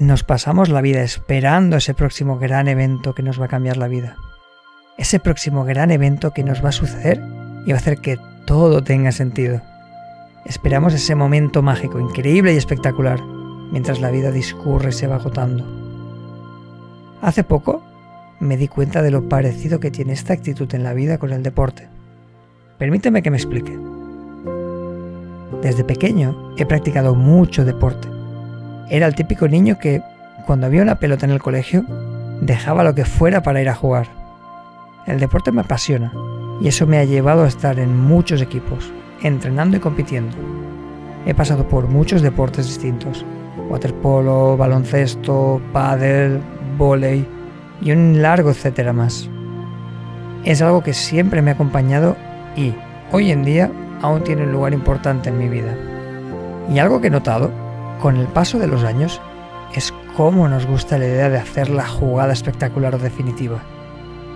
nos 0.00 0.24
pasamos 0.24 0.70
la 0.70 0.80
vida 0.80 1.02
esperando 1.02 1.76
ese 1.76 1.92
próximo 1.92 2.38
gran 2.38 2.68
evento 2.68 3.14
que 3.14 3.22
nos 3.22 3.38
va 3.38 3.44
a 3.44 3.48
cambiar 3.48 3.76
la 3.76 3.86
vida. 3.86 4.16
Ese 4.96 5.20
próximo 5.20 5.66
gran 5.66 5.90
evento 5.90 6.32
que 6.32 6.42
nos 6.42 6.64
va 6.64 6.70
a 6.70 6.72
suceder 6.72 7.22
y 7.66 7.72
va 7.72 7.76
a 7.76 7.80
hacer 7.80 7.98
que 7.98 8.18
todo 8.46 8.82
tenga 8.82 9.12
sentido. 9.12 9.60
Esperamos 10.46 10.94
ese 10.94 11.14
momento 11.14 11.60
mágico, 11.60 12.00
increíble 12.00 12.54
y 12.54 12.56
espectacular, 12.56 13.20
mientras 13.72 14.00
la 14.00 14.10
vida 14.10 14.30
discurre 14.30 14.88
y 14.88 14.92
se 14.92 15.06
va 15.06 15.16
agotando. 15.16 15.66
Hace 17.20 17.44
poco 17.44 17.82
me 18.40 18.56
di 18.56 18.68
cuenta 18.68 19.02
de 19.02 19.10
lo 19.10 19.28
parecido 19.28 19.80
que 19.80 19.90
tiene 19.90 20.14
esta 20.14 20.32
actitud 20.32 20.74
en 20.74 20.82
la 20.82 20.94
vida 20.94 21.18
con 21.18 21.30
el 21.30 21.42
deporte. 21.42 21.88
Permíteme 22.78 23.22
que 23.22 23.30
me 23.30 23.36
explique. 23.36 23.78
Desde 25.60 25.84
pequeño 25.84 26.54
he 26.56 26.64
practicado 26.64 27.14
mucho 27.14 27.66
deporte. 27.66 28.19
Era 28.90 29.06
el 29.06 29.14
típico 29.14 29.46
niño 29.46 29.78
que, 29.78 30.02
cuando 30.46 30.66
había 30.66 30.82
una 30.82 30.96
pelota 30.96 31.24
en 31.24 31.30
el 31.30 31.40
colegio, 31.40 31.84
dejaba 32.40 32.82
lo 32.82 32.92
que 32.92 33.04
fuera 33.04 33.40
para 33.40 33.62
ir 33.62 33.68
a 33.68 33.74
jugar. 33.74 34.08
El 35.06 35.20
deporte 35.20 35.52
me 35.52 35.60
apasiona 35.60 36.12
y 36.60 36.66
eso 36.66 36.88
me 36.88 36.98
ha 36.98 37.04
llevado 37.04 37.44
a 37.44 37.48
estar 37.48 37.78
en 37.78 37.96
muchos 37.96 38.42
equipos, 38.42 38.92
entrenando 39.22 39.76
y 39.76 39.80
compitiendo. 39.80 40.36
He 41.24 41.34
pasado 41.34 41.68
por 41.68 41.86
muchos 41.86 42.20
deportes 42.20 42.66
distintos: 42.66 43.24
waterpolo, 43.68 44.56
baloncesto, 44.56 45.60
pádel, 45.72 46.40
vóley 46.76 47.24
y 47.80 47.92
un 47.92 48.20
largo 48.20 48.50
etcétera 48.50 48.92
más. 48.92 49.30
Es 50.44 50.62
algo 50.62 50.82
que 50.82 50.94
siempre 50.94 51.42
me 51.42 51.52
ha 51.52 51.54
acompañado 51.54 52.16
y, 52.56 52.74
hoy 53.12 53.30
en 53.30 53.44
día, 53.44 53.70
aún 54.02 54.24
tiene 54.24 54.42
un 54.42 54.52
lugar 54.52 54.72
importante 54.72 55.28
en 55.28 55.38
mi 55.38 55.48
vida. 55.48 55.76
Y 56.72 56.80
algo 56.80 57.00
que 57.00 57.06
he 57.06 57.10
notado, 57.10 57.50
con 58.00 58.16
el 58.16 58.26
paso 58.26 58.58
de 58.58 58.66
los 58.66 58.82
años, 58.82 59.20
es 59.74 59.94
cómo 60.16 60.48
nos 60.48 60.66
gusta 60.66 60.98
la 60.98 61.06
idea 61.06 61.28
de 61.28 61.38
hacer 61.38 61.70
la 61.70 61.86
jugada 61.86 62.32
espectacular 62.32 62.94
o 62.94 62.98
definitiva. 62.98 63.60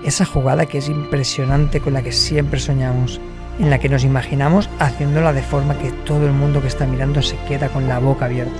Esa 0.05 0.25
jugada 0.25 0.67
que 0.67 0.79
es 0.79 0.89
impresionante 0.89 1.81
con 1.81 1.95
la 1.95 2.03
que 2.03 2.13
siempre 2.13 2.61
soñamos, 2.61 3.21
en 3.59 3.71
la 3.71 3.79
que 3.79 3.89
nos 3.89 4.05
imaginamos 4.05 4.69
haciéndola 4.79 5.33
de 5.33 5.43
forma 5.43 5.79
que 5.79 5.91
todo 6.05 6.27
el 6.27 6.33
mundo 6.33 6.61
que 6.61 6.69
está 6.69 6.87
mirando 6.87 7.23
se 7.23 7.37
queda 7.49 7.69
con 7.69 7.89
la 7.89 7.99
boca 7.99 8.27
abierta. 8.27 8.53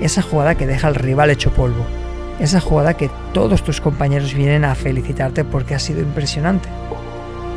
Esa 0.00 0.22
jugada 0.22 0.56
que 0.56 0.66
deja 0.66 0.88
al 0.88 0.94
rival 0.94 1.30
hecho 1.30 1.52
polvo. 1.52 1.84
Esa 2.40 2.60
jugada 2.60 2.94
que 2.94 3.10
todos 3.32 3.62
tus 3.62 3.80
compañeros 3.80 4.34
vienen 4.34 4.64
a 4.64 4.74
felicitarte 4.74 5.44
porque 5.44 5.74
ha 5.74 5.78
sido 5.78 6.00
impresionante. 6.00 6.68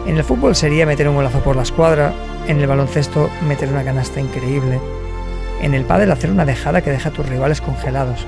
En 0.07 0.17
el 0.17 0.23
fútbol 0.23 0.55
sería 0.55 0.85
meter 0.85 1.07
un 1.07 1.15
golazo 1.15 1.39
por 1.39 1.55
la 1.55 1.61
escuadra, 1.61 2.13
en 2.47 2.59
el 2.59 2.67
baloncesto 2.67 3.29
meter 3.47 3.69
una 3.69 3.83
canasta 3.83 4.19
increíble, 4.19 4.79
en 5.61 5.73
el 5.73 5.85
pádel 5.85 6.11
hacer 6.11 6.31
una 6.31 6.45
dejada 6.45 6.81
que 6.81 6.91
deja 6.91 7.09
a 7.09 7.13
tus 7.13 7.27
rivales 7.27 7.61
congelados, 7.61 8.25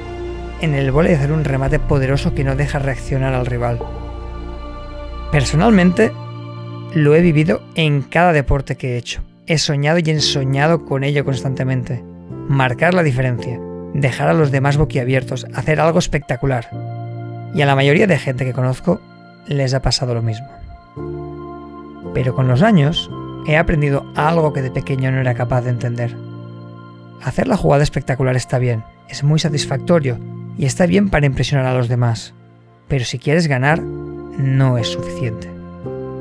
en 0.62 0.76
el 0.76 0.92
vóley 0.92 1.14
hacer 1.14 1.32
un 1.32 1.44
remate 1.44 1.80
poderoso 1.80 2.34
que 2.34 2.44
no 2.44 2.56
deja 2.56 2.80
reaccionar 2.80 3.34
al 3.34 3.46
rival. 3.46 3.80
Personalmente, 5.32 6.12
lo 6.94 7.16
he 7.16 7.22
vivido 7.22 7.64
en 7.76 8.04
cada 8.04 8.34
deporte 8.34 8.76
que 8.76 8.94
he 8.94 8.98
hecho. 8.98 9.22
He 9.48 9.58
soñado 9.58 10.00
y 10.00 10.10
ensoñado 10.10 10.86
con 10.86 11.04
ello 11.04 11.26
constantemente. 11.26 12.04
Marcar 12.48 12.94
la 12.94 13.04
diferencia, 13.04 13.60
dejar 13.94 14.30
a 14.30 14.34
los 14.34 14.52
demás 14.52 14.78
boquiabiertos, 14.78 15.48
hacer 15.54 15.80
algo 15.80 16.00
espectacular. 16.00 16.70
Y 17.56 17.62
a 17.62 17.66
la 17.66 17.76
mayoría 17.76 18.08
de 18.08 18.20
gente 18.20 18.46
que 18.46 18.54
conozco 18.54 19.02
les 19.48 19.74
ha 19.74 19.82
pasado 19.82 20.14
lo 20.14 20.22
mismo. 20.22 20.48
Pero 22.14 22.36
con 22.36 22.48
los 22.48 22.62
años 22.62 23.10
he 23.48 23.58
aprendido 23.58 24.06
algo 24.16 24.54
que 24.54 24.62
de 24.62 24.72
pequeño 24.72 25.12
no 25.12 25.20
era 25.20 25.34
capaz 25.34 25.62
de 25.62 25.72
entender. 25.72 26.16
Hacer 27.22 27.48
la 27.48 27.58
jugada 27.58 27.84
espectacular 27.84 28.36
está 28.36 28.58
bien, 28.58 28.84
es 29.10 29.24
muy 29.24 29.40
satisfactorio 29.40 30.18
y 30.58 30.66
está 30.66 30.86
bien 30.86 31.10
para 31.10 31.26
impresionar 31.26 31.66
a 31.66 31.74
los 31.74 31.88
demás. 31.88 32.34
Pero 32.88 33.06
si 33.06 33.20
quieres 33.20 33.48
ganar, 33.48 33.82
no 33.82 34.78
es 34.78 34.88
suficiente. 34.88 35.50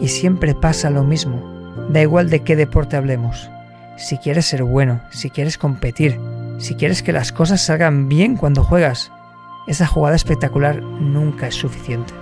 Y 0.01 0.09
siempre 0.09 0.55
pasa 0.55 0.91
lo 0.91 1.05
mismo, 1.05 1.43
da 1.91 2.01
igual 2.01 2.31
de 2.31 2.41
qué 2.41 2.57
deporte 2.57 2.97
hablemos. 2.97 3.51
Si 3.97 4.19
quieres 4.19 4.47
ser 4.47 4.63
bueno, 4.65 5.01
si 5.11 5.31
quieres 5.31 5.59
competir, 5.59 6.19
si 6.59 6.75
quieres 6.75 7.03
que 7.03 7.13
las 7.13 7.33
cosas 7.33 7.61
salgan 7.61 8.09
bien 8.09 8.37
cuando 8.37 8.65
juegas, 8.65 9.13
esa 9.67 9.87
jugada 9.87 10.17
espectacular 10.17 10.83
nunca 10.83 11.47
es 11.47 11.55
suficiente. 11.55 12.13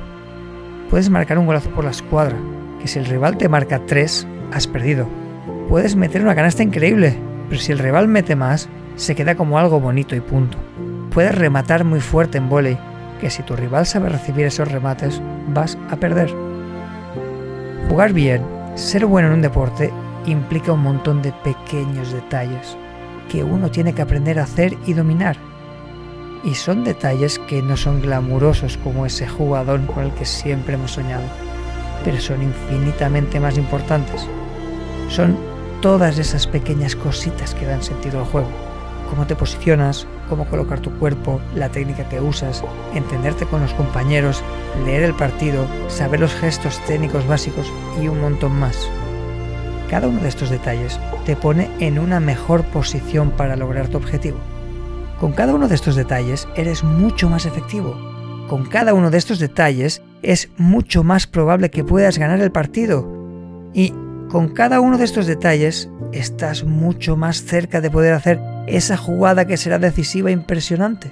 Puedes 0.91 1.09
marcar 1.09 1.39
un 1.39 1.47
golazo 1.47 1.71
por 1.71 1.85
la 1.85 1.91
escuadra, 1.91 2.37
que 2.81 2.89
si 2.89 2.99
el 2.99 3.07
rival 3.07 3.37
te 3.37 3.49
marca 3.49 3.83
3, 3.87 4.27
has 4.53 4.67
perdido. 4.67 5.09
Puedes 5.69 5.95
meter 5.97 6.23
una 6.23 6.35
canasta 6.35 6.63
increíble, 6.63 7.17
pero 7.51 7.61
si 7.61 7.71
el 7.73 7.79
rival 7.79 8.09
mete 8.09 8.35
más, 8.35 8.71
se 8.97 9.15
queda 9.15 9.35
como 9.35 9.59
algo 9.59 9.79
bonito 9.79 10.17
y 10.17 10.21
punto. 10.21 10.57
Puedes 11.13 11.35
rematar 11.35 11.85
muy 11.85 12.01
fuerte 12.01 12.39
en 12.39 12.49
volei, 12.49 12.79
que 13.21 13.29
si 13.29 13.43
tu 13.43 13.55
rival 13.57 13.85
sabe 13.85 14.09
recibir 14.09 14.47
esos 14.47 14.73
remates, 14.73 15.21
vas 15.49 15.77
a 15.91 15.97
perder. 15.97 16.35
Jugar 17.91 18.15
bien, 18.15 18.43
ser 18.75 19.05
bueno 19.05 19.29
en 19.29 19.35
un 19.35 19.43
deporte, 19.43 19.93
implica 20.25 20.73
un 20.73 20.81
montón 20.81 21.21
de 21.21 21.33
pequeños 21.45 22.11
detalles 22.13 22.79
que 23.29 23.45
uno 23.45 23.71
tiene 23.71 23.93
que 23.93 24.01
aprender 24.01 24.39
a 24.39 24.45
hacer 24.45 24.79
y 24.87 24.95
dominar. 24.95 25.37
Y 26.45 26.55
son 26.55 26.85
detalles 26.85 27.39
que 27.39 27.61
no 27.61 27.77
son 27.77 28.01
glamurosos 28.01 28.79
como 28.79 29.05
ese 29.05 29.29
jugador 29.29 29.85
con 29.85 30.05
el 30.05 30.13
que 30.13 30.25
siempre 30.25 30.75
hemos 30.75 30.93
soñado 30.93 31.25
pero 32.05 32.21
son 32.21 32.43
infinitamente 32.43 33.41
más 33.41 33.59
importantes. 33.59 34.27
Son 35.09 35.37
todas 35.81 36.19
esas 36.19 36.47
pequeñas 36.47 36.95
cositas 36.97 37.55
que 37.55 37.67
dan 37.67 37.83
sentido 37.83 38.21
al 38.21 38.27
juego. 38.27 38.49
Cómo 39.09 39.27
te 39.27 39.35
posicionas, 39.35 40.07
cómo 40.29 40.45
colocar 40.47 40.81
tu 40.81 40.91
cuerpo, 40.99 41.41
la 41.55 41.69
técnica 41.69 42.09
que 42.09 42.21
usas, 42.21 42.63
entenderte 42.95 43.47
con 43.47 43.61
los 43.61 43.75
compañeros, 43.75 44.43
leer 44.85 45.03
el 45.03 45.15
partido, 45.15 45.67
saber 45.89 46.21
los 46.21 46.35
gestos 46.35 46.79
técnicos 46.87 47.27
básicos 47.27 47.73
y 48.01 48.09
un 48.09 48.21
montón 48.21 48.53
más. 48.53 48.77
Cada 49.89 50.07
uno 50.07 50.21
de 50.21 50.29
estos 50.29 50.51
detalles 50.51 51.01
te 51.27 51.35
pone 51.35 51.69
en 51.81 51.99
una 51.99 52.21
mejor 52.21 52.63
posición 52.65 53.33
para 53.33 53.57
lograr 53.57 53.89
tu 53.89 53.97
objetivo. 53.97 54.39
Con 55.19 55.33
cada 55.33 55.55
uno 55.55 55.67
de 55.67 55.75
estos 55.75 55.97
detalles 55.97 56.47
eres 56.55 56.85
mucho 56.85 57.29
más 57.29 57.45
efectivo. 57.47 57.97
Con 58.49 58.65
cada 58.65 58.95
uno 58.95 59.11
de 59.11 59.19
estos 59.19 59.39
detalles 59.41 60.03
es 60.23 60.49
mucho 60.57 61.03
más 61.03 61.27
probable 61.27 61.71
que 61.71 61.85
puedas 61.85 62.19
ganar 62.19 62.41
el 62.41 62.53
partido. 62.53 63.07
Y 63.75 63.93
con 64.31 64.49
cada 64.49 64.81
uno 64.81 64.97
de 64.97 65.05
estos 65.05 65.27
detalles 65.27 65.91
estás 66.13 66.65
mucho 66.65 67.17
más 67.17 67.43
cerca 67.43 67.81
de 67.81 67.91
poder 67.91 68.15
hacer 68.15 68.41
esa 68.69 68.97
jugada 68.97 69.45
que 69.45 69.57
será 69.57 69.79
decisiva 69.81 70.31
e 70.31 70.33
impresionante. 70.33 71.11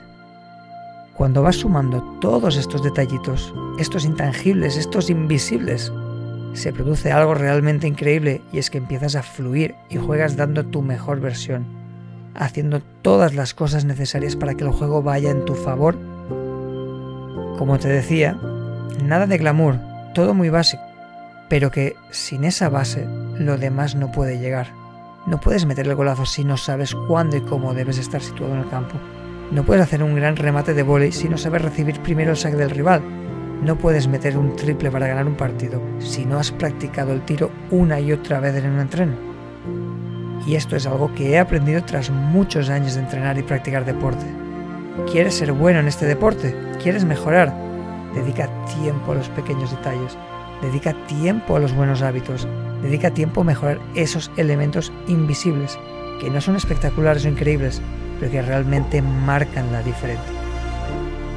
Cuando 1.14 1.42
vas 1.42 1.56
sumando 1.56 2.00
todos 2.20 2.56
estos 2.56 2.84
detallitos, 2.84 3.52
estos 3.80 4.04
intangibles, 4.04 4.76
estos 4.76 5.10
invisibles, 5.10 5.92
se 6.52 6.72
produce 6.72 7.10
algo 7.10 7.34
realmente 7.34 7.88
increíble 7.88 8.40
y 8.52 8.58
es 8.58 8.70
que 8.70 8.78
empiezas 8.78 9.16
a 9.16 9.24
fluir 9.24 9.74
y 9.90 9.96
juegas 9.96 10.36
dando 10.36 10.64
tu 10.64 10.80
mejor 10.80 11.18
versión, 11.20 11.66
haciendo 12.36 12.80
todas 13.02 13.34
las 13.34 13.52
cosas 13.52 13.84
necesarias 13.84 14.36
para 14.36 14.54
que 14.54 14.62
el 14.62 14.70
juego 14.70 15.02
vaya 15.02 15.30
en 15.30 15.44
tu 15.44 15.54
favor. 15.54 15.96
Como 17.58 17.78
te 17.80 17.88
decía, 17.88 18.38
nada 19.02 19.26
de 19.26 19.38
glamour, 19.38 19.80
todo 20.14 20.34
muy 20.34 20.50
básico, 20.50 20.82
pero 21.48 21.70
que 21.70 21.96
sin 22.10 22.44
esa 22.44 22.68
base 22.68 23.06
lo 23.38 23.56
demás 23.56 23.94
no 23.94 24.12
puede 24.12 24.38
llegar. 24.38 24.68
No 25.26 25.40
puedes 25.40 25.66
meter 25.66 25.86
el 25.86 25.94
golazo 25.94 26.26
si 26.26 26.44
no 26.44 26.56
sabes 26.56 26.94
cuándo 26.94 27.36
y 27.36 27.40
cómo 27.40 27.74
debes 27.74 27.98
estar 27.98 28.22
situado 28.22 28.54
en 28.54 28.60
el 28.60 28.68
campo. 28.68 28.94
No 29.50 29.64
puedes 29.64 29.82
hacer 29.82 30.02
un 30.02 30.14
gran 30.14 30.36
remate 30.36 30.74
de 30.74 30.82
vóley 30.82 31.12
si 31.12 31.28
no 31.28 31.38
sabes 31.38 31.62
recibir 31.62 32.00
primero 32.00 32.32
el 32.32 32.36
saque 32.36 32.56
del 32.56 32.70
rival. 32.70 33.02
No 33.62 33.76
puedes 33.76 34.06
meter 34.06 34.38
un 34.38 34.56
triple 34.56 34.90
para 34.90 35.08
ganar 35.08 35.26
un 35.26 35.36
partido 35.36 35.80
si 35.98 36.24
no 36.24 36.38
has 36.38 36.52
practicado 36.52 37.12
el 37.12 37.22
tiro 37.22 37.50
una 37.70 37.98
y 37.98 38.12
otra 38.12 38.40
vez 38.40 38.54
en 38.56 38.70
un 38.70 38.80
entreno. 38.80 39.16
Y 40.46 40.54
esto 40.54 40.76
es 40.76 40.86
algo 40.86 41.14
que 41.14 41.30
he 41.30 41.38
aprendido 41.38 41.82
tras 41.84 42.10
muchos 42.10 42.70
años 42.70 42.94
de 42.94 43.00
entrenar 43.00 43.36
y 43.38 43.42
practicar 43.42 43.84
deporte. 43.84 44.26
¿Quieres 45.10 45.34
ser 45.34 45.52
bueno 45.52 45.80
en 45.80 45.88
este 45.88 46.06
deporte? 46.06 46.54
¿Quieres 46.82 47.04
mejorar? 47.04 47.54
Dedica 48.14 48.48
tiempo 48.80 49.12
a 49.12 49.16
los 49.16 49.28
pequeños 49.28 49.70
detalles, 49.70 50.16
dedica 50.62 50.94
tiempo 51.06 51.56
a 51.56 51.60
los 51.60 51.74
buenos 51.74 52.02
hábitos, 52.02 52.46
dedica 52.82 53.10
tiempo 53.10 53.40
a 53.40 53.44
mejorar 53.44 53.78
esos 53.94 54.30
elementos 54.36 54.92
invisibles, 55.06 55.78
que 56.20 56.30
no 56.30 56.40
son 56.40 56.56
espectaculares 56.56 57.24
o 57.24 57.28
increíbles, 57.28 57.80
pero 58.18 58.30
que 58.30 58.42
realmente 58.42 59.02
marcan 59.02 59.72
la 59.72 59.82
diferencia. 59.82 60.32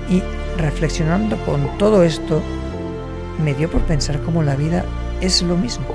Y 0.09 0.21
reflexionando 0.59 1.37
con 1.45 1.77
todo 1.77 2.03
esto, 2.03 2.41
me 3.43 3.53
dio 3.53 3.69
por 3.69 3.81
pensar 3.81 4.21
cómo 4.21 4.43
la 4.43 4.55
vida 4.55 4.85
es 5.21 5.41
lo 5.41 5.55
mismo. 5.55 5.85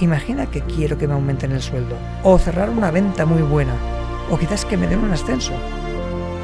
Imagina 0.00 0.46
que 0.46 0.60
quiero 0.62 0.98
que 0.98 1.06
me 1.06 1.14
aumenten 1.14 1.52
el 1.52 1.62
sueldo, 1.62 1.96
o 2.22 2.38
cerrar 2.38 2.70
una 2.70 2.90
venta 2.90 3.26
muy 3.26 3.42
buena, 3.42 3.74
o 4.30 4.38
quizás 4.38 4.64
que 4.64 4.76
me 4.76 4.86
den 4.86 5.00
un 5.00 5.12
ascenso, 5.12 5.52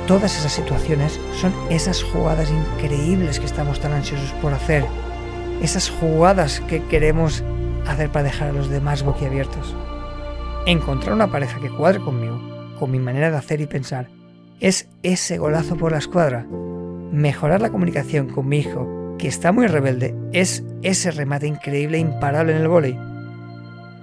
todas 0.07 0.37
esas 0.37 0.53
situaciones 0.53 1.21
son 1.41 1.53
esas 1.69 2.03
jugadas 2.03 2.51
increíbles 2.51 3.41
que 3.41 3.47
estamos 3.47 3.81
tan 3.81 3.93
ansiosos 3.93 4.33
por 4.43 4.53
hacer, 4.53 4.85
esas 5.61 5.91
jugadas 5.91 6.61
que 6.69 6.83
queremos 6.85 7.45
hacer 7.87 8.11
para 8.11 8.25
dejar 8.25 8.49
a 8.49 8.53
los 8.53 8.71
demás 8.71 9.03
boquiabiertos. 9.03 9.75
Encontrar 10.67 11.15
una 11.15 11.31
pareja 11.31 11.61
que 11.61 11.71
cuadre 11.71 12.01
conmigo, 12.01 12.41
con 12.79 12.91
mi 12.91 12.99
manera 12.99 13.31
de 13.31 13.37
hacer 13.37 13.61
y 13.61 13.67
pensar, 13.67 14.09
es 14.61 14.89
ese 15.03 15.39
golazo 15.39 15.77
por 15.77 15.93
la 15.93 15.99
escuadra. 15.99 16.47
Mejorar 17.13 17.61
la 17.61 17.71
comunicación 17.71 18.29
con 18.29 18.49
mi 18.49 18.59
hijo, 18.59 19.17
que 19.19 19.29
está 19.29 19.53
muy 19.53 19.67
rebelde, 19.67 20.15
es 20.33 20.65
ese 20.83 21.11
remate 21.11 21.47
increíble 21.47 21.99
e 21.99 22.01
imparable 22.01 22.53
en 22.53 22.63
el 22.63 22.69
vóley. 22.69 22.99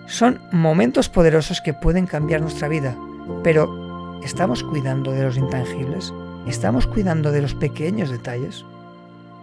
Son 0.08 0.40
momentos 0.52 1.10
poderosos 1.10 1.62
que 1.62 1.74
pueden 1.74 2.06
cambiar 2.06 2.42
nuestra 2.42 2.68
vida, 2.68 2.96
pero 3.44 4.20
¿estamos 4.24 4.64
cuidando 4.64 5.12
de 5.12 5.24
los 5.24 5.38
intangibles? 5.38 6.14
¿Estamos 6.48 6.88
cuidando 6.88 7.32
de 7.32 7.42
los 7.42 7.56
pequeños 7.56 8.10
detalles? 8.10 8.64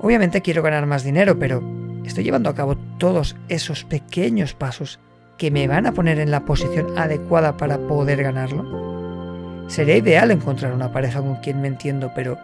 Obviamente 0.01 0.43
quiero 0.43 0.63
ganar 0.63 0.87
más 0.87 1.05
dinero, 1.05 1.39
pero 1.39 1.63
¿estoy 2.05 2.25
llevando 2.25 2.51
a 2.51 2.55
cabo 2.55 2.77
todos 2.99 3.37
esos 3.49 3.85
pequeños 3.85 4.55
pasos 4.55 5.01
que 5.39 5.51
me 5.51 5.67
van 5.67 5.87
a 5.87 5.93
poner 5.93 6.19
en 6.19 6.31
la 6.31 6.45
posición 6.45 6.99
adecuada 6.99 7.57
para 7.57 7.79
poder 7.79 8.23
ganarlo? 8.23 9.65
Sería 9.69 9.97
ideal 9.97 10.31
encontrar 10.31 10.73
una 10.73 10.93
pareja 10.93 11.21
con 11.21 11.37
quien 11.37 11.61
me 11.61 11.69
entiendo, 11.69 12.13
pero 12.15 12.39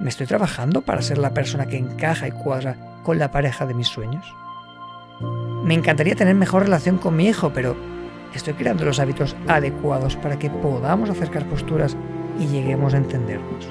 ¿me 0.00 0.08
estoy 0.08 0.26
trabajando 0.26 0.82
para 0.82 1.02
ser 1.02 1.18
la 1.18 1.32
persona 1.32 1.66
que 1.66 1.76
encaja 1.76 2.28
y 2.28 2.32
cuadra 2.32 2.76
con 3.04 3.18
la 3.18 3.30
pareja 3.30 3.64
de 3.64 3.74
mis 3.74 3.88
sueños? 3.88 4.24
Me 5.64 5.74
encantaría 5.74 6.14
tener 6.14 6.34
mejor 6.34 6.64
relación 6.64 6.98
con 6.98 7.16
mi 7.16 7.26
hijo, 7.26 7.52
pero 7.52 7.76
estoy 8.34 8.54
creando 8.54 8.84
los 8.84 9.00
hábitos 9.00 9.36
adecuados 9.46 10.16
para 10.16 10.38
que 10.38 10.50
podamos 10.50 11.10
acercar 11.10 11.46
posturas 11.46 11.96
y 12.38 12.46
lleguemos 12.46 12.94
a 12.94 12.98
entendernos. 12.98 13.68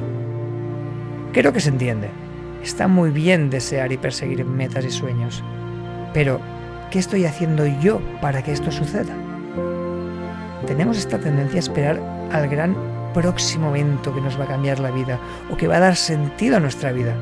Creo 1.34 1.54
que 1.54 1.60
se 1.60 1.70
entiende. 1.70 2.10
Está 2.64 2.88
muy 2.88 3.12
bien 3.12 3.50
desear 3.50 3.92
y 3.92 3.98
perseguir 3.98 4.44
metas 4.46 4.86
y 4.86 4.92
sueños, 4.92 5.44
pero 6.14 6.40
¿qué 6.92 7.00
estoy 7.00 7.26
haciendo 7.26 7.66
yo 7.66 8.02
para 8.22 8.44
que 8.44 8.52
esto 8.52 8.72
suceda? 8.72 9.16
Tenemos 10.66 10.98
esta 10.98 11.20
tendencia 11.20 11.58
a 11.58 11.60
esperar 11.60 12.02
al 12.32 12.50
gran 12.50 12.76
próximo 13.14 13.70
evento 13.70 14.14
que 14.14 14.22
nos 14.22 14.40
va 14.40 14.44
a 14.44 14.48
cambiar 14.48 14.80
la 14.80 14.92
vida 14.92 15.20
o 15.50 15.58
que 15.58 15.68
va 15.68 15.78
a 15.78 15.82
dar 15.82 15.96
sentido 15.96 16.58
a 16.58 16.60
nuestra 16.60 16.92
vida. 16.92 17.16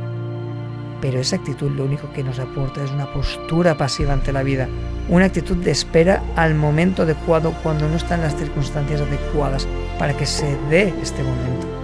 Pero 1.02 1.20
esa 1.20 1.36
actitud 1.36 1.72
lo 1.72 1.86
único 1.86 2.12
que 2.14 2.24
nos 2.24 2.40
aporta 2.40 2.84
es 2.84 2.92
una 2.92 3.12
postura 3.14 3.78
pasiva 3.78 4.14
ante 4.14 4.32
la 4.32 4.44
vida, 4.44 4.68
una 5.10 5.26
actitud 5.26 5.58
de 5.58 5.72
espera 5.72 6.24
al 6.36 6.56
momento 6.56 7.04
adecuado 7.04 7.54
cuando 7.62 7.88
no 7.88 7.96
están 7.96 8.22
las 8.22 8.36
circunstancias 8.36 9.02
adecuadas 9.02 9.68
para 10.00 10.16
que 10.16 10.26
se 10.26 10.58
dé 10.70 10.94
este 11.02 11.22
momento. 11.22 11.75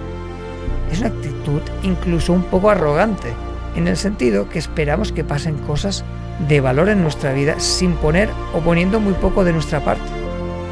Es 0.92 1.00
una 1.00 1.08
actitud 1.08 1.62
incluso 1.82 2.34
un 2.34 2.44
poco 2.44 2.68
arrogante, 2.68 3.32
en 3.74 3.88
el 3.88 3.96
sentido 3.96 4.50
que 4.50 4.58
esperamos 4.58 5.10
que 5.10 5.24
pasen 5.24 5.56
cosas 5.56 6.04
de 6.48 6.60
valor 6.60 6.90
en 6.90 7.02
nuestra 7.02 7.32
vida 7.32 7.58
sin 7.60 7.94
poner 7.94 8.28
o 8.52 8.60
poniendo 8.60 9.00
muy 9.00 9.14
poco 9.14 9.42
de 9.42 9.54
nuestra 9.54 9.80
parte. 9.80 10.04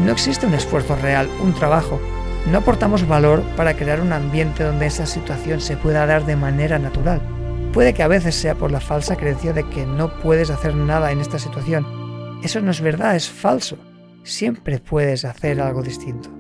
No 0.04 0.12
existe 0.12 0.46
un 0.46 0.52
esfuerzo 0.52 0.94
real, 0.96 1.28
un 1.42 1.54
trabajo. 1.54 1.98
No 2.50 2.58
aportamos 2.58 3.08
valor 3.08 3.42
para 3.56 3.76
crear 3.76 4.00
un 4.00 4.12
ambiente 4.12 4.62
donde 4.62 4.86
esa 4.86 5.06
situación 5.06 5.62
se 5.62 5.78
pueda 5.78 6.04
dar 6.04 6.26
de 6.26 6.36
manera 6.36 6.78
natural. 6.78 7.22
Puede 7.72 7.94
que 7.94 8.02
a 8.02 8.08
veces 8.08 8.34
sea 8.34 8.54
por 8.56 8.70
la 8.70 8.80
falsa 8.80 9.16
creencia 9.16 9.54
de 9.54 9.68
que 9.68 9.86
no 9.86 10.20
puedes 10.20 10.50
hacer 10.50 10.74
nada 10.74 11.12
en 11.12 11.20
esta 11.20 11.38
situación. 11.38 11.86
Eso 12.42 12.60
no 12.60 12.72
es 12.72 12.82
verdad, 12.82 13.16
es 13.16 13.28
falso. 13.28 13.78
Siempre 14.22 14.80
puedes 14.80 15.24
hacer 15.24 15.60
algo 15.60 15.82
distinto. 15.82 16.39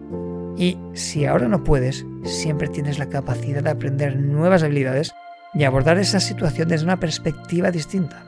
Y 0.60 0.78
si 0.92 1.24
ahora 1.24 1.48
no 1.48 1.64
puedes, 1.64 2.04
siempre 2.24 2.68
tienes 2.68 2.98
la 2.98 3.08
capacidad 3.08 3.62
de 3.62 3.70
aprender 3.70 4.16
nuevas 4.16 4.62
habilidades 4.62 5.14
y 5.54 5.64
abordar 5.64 5.98
esa 5.98 6.20
situación 6.20 6.68
desde 6.68 6.84
una 6.84 7.00
perspectiva 7.00 7.70
distinta. 7.70 8.22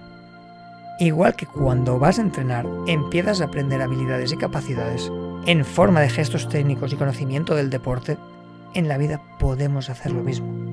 Igual 0.99 1.37
que 1.37 1.47
cuando 1.47 1.99
vas 1.99 2.19
a 2.19 2.23
entrenar, 2.23 2.67
empiezas 2.87 3.41
a 3.41 3.45
aprender 3.45 3.83
habilidades 3.83 4.33
y 4.33 4.37
capacidades 4.37 5.11
en 5.47 5.65
forma 5.65 6.01
de 6.01 6.09
gestos 6.09 6.49
técnicos 6.49 6.93
y 6.93 6.97
conocimiento 6.97 7.55
del 7.55 7.71
deporte, 7.71 8.17
en 8.75 8.89
la 8.89 8.97
vida 8.97 9.21
podemos 9.39 9.91
hacer 9.91 10.13
lo 10.13 10.23
mismo 10.23 10.73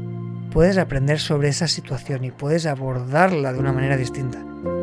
puedes 0.50 0.78
aprender 0.78 1.20
sobre 1.20 1.50
esa 1.50 1.68
situación 1.68 2.24
y 2.26 2.32
puedes 2.32 2.66
abordarla 2.66 3.54
de 3.54 3.60
una 3.60 3.72
manera 3.72 3.98
distinta. 3.98 4.40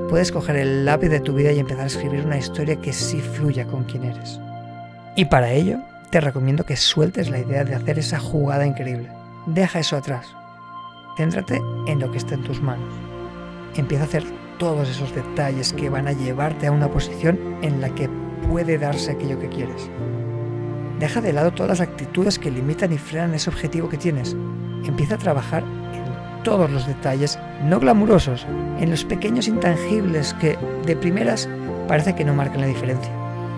Puedes 0.09 0.31
coger 0.31 0.57
el 0.57 0.85
lápiz 0.85 1.09
de 1.09 1.21
tu 1.21 1.35
vida 1.35 1.53
y 1.53 1.59
empezar 1.59 1.85
a 1.85 1.89
escribir 1.89 2.25
una 2.25 2.39
historia 2.39 2.81
que 2.81 2.93
sí 2.93 3.21
fluya 3.21 3.67
con 3.67 3.85
quien 3.85 4.05
eres. 4.05 4.41
Y 5.17 5.25
para 5.25 5.51
ello, 5.53 5.79
te 6.11 6.21
recomiendo 6.21 6.65
que 6.65 6.77
sueltes 6.77 7.31
la 7.31 7.39
idea 7.39 7.65
de 7.65 7.75
hacer 7.75 7.99
esa 7.99 8.19
jugada 8.19 8.67
increíble. 8.67 9.11
Deja 9.47 9.81
eso 9.81 9.97
atrás. 9.97 10.27
Céntrate 11.17 11.61
en 11.87 12.01
lo 12.01 12.11
que 12.11 12.19
está 12.19 12.35
en 12.35 12.45
tus 12.45 12.61
manos. 12.61 12.93
Empieza 13.75 14.05
a 14.05 14.07
hacer 14.07 14.25
todos 14.59 14.89
esos 14.89 15.15
detalles 15.15 15.73
que 15.73 15.89
van 15.89 16.09
a 16.09 16.13
llevarte 16.13 16.67
a 16.67 16.73
una 16.73 16.91
posición 16.91 17.59
en 17.63 17.81
la 17.81 17.91
que 17.95 18.09
puede 18.49 18.79
darse 18.79 19.13
aquello 19.13 19.39
que 19.39 19.49
quieres. 19.49 19.91
Deja 20.99 21.21
de 21.21 21.33
lado 21.33 21.53
todas 21.53 21.79
las 21.79 21.89
actitudes 21.89 22.39
que 22.39 22.51
limitan 22.51 22.93
y 22.93 22.99
frenan 22.99 23.35
ese 23.35 23.51
objetivo 23.51 23.89
que 23.89 23.99
tienes. 23.99 24.35
Empieza 24.85 25.17
a 25.17 25.19
trabajar 25.19 25.63
en 25.63 26.43
todos 26.43 26.71
los 26.71 26.87
detalles 26.87 27.39
no 27.65 27.81
glamurosos, 27.81 28.47
en 28.81 28.91
los 28.91 29.05
pequeños 29.05 29.49
intangibles 29.49 30.33
que 30.35 30.57
de 30.87 30.97
primeras 30.97 31.49
parece 31.89 32.15
que 32.15 32.25
no 32.25 32.35
marcan 32.35 32.63
la 32.63 32.67
diferencia, 32.67 33.11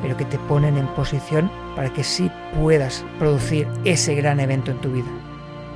pero 0.02 0.16
que 0.16 0.24
te 0.24 0.38
ponen 0.38 0.76
en 0.76 0.86
posición 0.88 1.50
para 1.76 1.92
que 1.92 2.04
sí 2.04 2.30
puedas 2.58 3.04
producir 3.18 3.66
ese 3.84 4.14
gran 4.14 4.40
evento 4.40 4.70
en 4.70 4.78
tu 4.78 4.90
vida. 4.90 5.08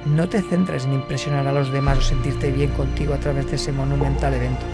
No 0.04 0.28
te 0.28 0.42
centres 0.42 0.84
en 0.84 0.94
impresionar 0.94 1.46
a 1.46 1.52
los 1.52 1.72
demás 1.72 1.98
o 1.98 2.02
sentirte 2.02 2.50
bien 2.50 2.70
contigo 2.70 3.14
a 3.14 3.18
través 3.18 3.48
de 3.48 3.56
ese 3.56 3.72
monumental 3.72 4.34
evento. 4.34 4.64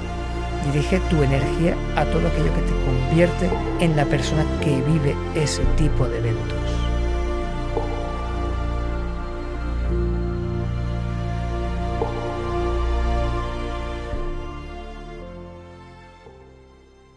Dirige 0.73 1.01
tu 1.11 1.23
energía 1.23 1.77
a 1.97 2.05
todo 2.07 2.27
aquello 2.27 2.55
que 2.55 2.63
te 2.63 2.85
convierte 2.85 3.51
en 3.81 3.97
la 3.97 4.05
persona 4.07 4.45
que 4.63 4.81
vive 4.83 5.15
ese 5.35 5.63
tipo 5.77 6.07
de 6.07 6.19
evento. 6.19 6.68